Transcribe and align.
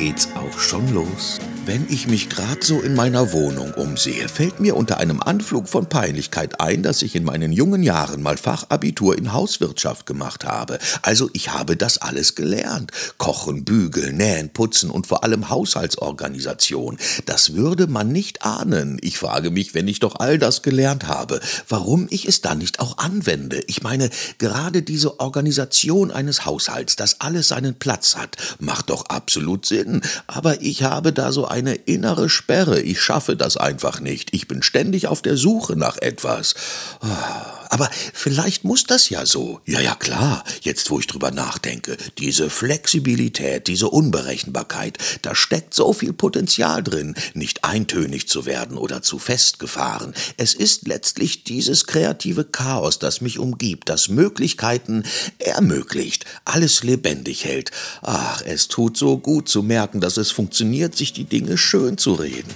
geht's 0.00 0.28
auch 0.34 0.58
schon 0.58 0.94
los. 0.94 1.38
Wenn 1.66 1.86
ich 1.90 2.08
mich 2.08 2.30
gerade 2.30 2.64
so 2.64 2.80
in 2.80 2.94
meiner 2.94 3.32
Wohnung 3.32 3.74
umsehe, 3.74 4.30
fällt 4.30 4.60
mir 4.60 4.76
unter 4.76 4.96
einem 4.96 5.20
Anflug 5.20 5.68
von 5.68 5.90
Peinlichkeit 5.90 6.58
ein, 6.58 6.82
dass 6.82 7.02
ich 7.02 7.14
in 7.14 7.22
meinen 7.22 7.52
jungen 7.52 7.82
Jahren 7.82 8.22
mal 8.22 8.38
Fachabitur 8.38 9.16
in 9.16 9.34
Hauswirtschaft 9.34 10.06
gemacht 10.06 10.46
habe. 10.46 10.78
Also 11.02 11.28
ich 11.34 11.52
habe 11.52 11.76
das 11.76 11.98
alles 11.98 12.34
gelernt. 12.34 12.92
Kochen, 13.18 13.64
bügeln, 13.64 14.16
nähen, 14.16 14.48
putzen 14.48 14.88
und 14.90 15.06
vor 15.06 15.22
allem 15.22 15.50
Haushaltsorganisation. 15.50 16.96
Das 17.26 17.52
würde 17.54 17.86
man 17.86 18.10
nicht 18.10 18.42
ahnen. 18.42 18.98
Ich 19.02 19.18
frage 19.18 19.50
mich, 19.50 19.74
wenn 19.74 19.86
ich 19.86 20.00
doch 20.00 20.16
all 20.18 20.38
das 20.38 20.62
gelernt 20.62 21.08
habe, 21.08 21.40
warum 21.68 22.06
ich 22.08 22.26
es 22.26 22.40
dann 22.40 22.56
nicht 22.56 22.80
auch 22.80 22.96
anwende. 22.96 23.62
Ich 23.66 23.82
meine, 23.82 24.08
gerade 24.38 24.80
diese 24.80 25.20
Organisation 25.20 26.10
eines 26.10 26.46
Haushalts, 26.46 26.96
dass 26.96 27.20
alles 27.20 27.48
seinen 27.48 27.78
Platz 27.78 28.16
hat, 28.16 28.38
macht 28.58 28.88
doch 28.88 29.04
absolut 29.06 29.66
Sinn. 29.66 29.89
Aber 30.26 30.60
ich 30.60 30.82
habe 30.82 31.12
da 31.12 31.32
so 31.32 31.46
eine 31.46 31.74
innere 31.74 32.28
Sperre. 32.28 32.80
Ich 32.80 33.00
schaffe 33.00 33.36
das 33.36 33.56
einfach 33.56 34.00
nicht. 34.00 34.32
Ich 34.32 34.48
bin 34.48 34.62
ständig 34.62 35.06
auf 35.08 35.22
der 35.22 35.36
Suche 35.36 35.76
nach 35.76 35.96
etwas. 35.98 36.54
Ah. 37.00 37.59
Aber 37.70 37.88
vielleicht 38.12 38.64
muss 38.64 38.84
das 38.84 39.08
ja 39.10 39.24
so. 39.24 39.60
Ja, 39.64 39.80
ja, 39.80 39.94
klar. 39.94 40.44
Jetzt, 40.60 40.90
wo 40.90 40.98
ich 40.98 41.06
drüber 41.06 41.30
nachdenke. 41.30 41.96
Diese 42.18 42.50
Flexibilität, 42.50 43.68
diese 43.68 43.88
Unberechenbarkeit, 43.88 44.98
da 45.22 45.36
steckt 45.36 45.72
so 45.72 45.92
viel 45.92 46.12
Potenzial 46.12 46.82
drin, 46.82 47.14
nicht 47.32 47.64
eintönig 47.64 48.28
zu 48.28 48.44
werden 48.44 48.76
oder 48.76 49.02
zu 49.02 49.20
festgefahren. 49.20 50.14
Es 50.36 50.52
ist 50.52 50.88
letztlich 50.88 51.44
dieses 51.44 51.86
kreative 51.86 52.44
Chaos, 52.44 52.98
das 52.98 53.20
mich 53.20 53.38
umgibt, 53.38 53.88
das 53.88 54.08
Möglichkeiten 54.08 55.04
ermöglicht, 55.38 56.24
alles 56.44 56.82
lebendig 56.82 57.44
hält. 57.44 57.70
Ach, 58.02 58.42
es 58.42 58.66
tut 58.66 58.96
so 58.96 59.16
gut 59.16 59.48
zu 59.48 59.62
merken, 59.62 60.00
dass 60.00 60.16
es 60.16 60.32
funktioniert, 60.32 60.96
sich 60.96 61.12
die 61.12 61.24
Dinge 61.24 61.56
schön 61.56 61.98
zu 61.98 62.14
reden. 62.14 62.52